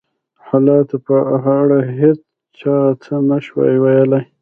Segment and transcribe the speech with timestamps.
[0.03, 0.03] د
[0.47, 1.15] حالاتو په
[1.59, 2.19] اړه هېڅ
[2.59, 4.23] چا څه نه شوای ویلای.